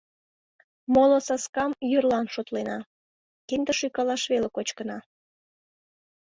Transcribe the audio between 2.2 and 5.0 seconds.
шотлена, кинде шӱкалаш веле кочкына.